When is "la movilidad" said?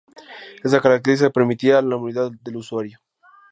1.79-2.31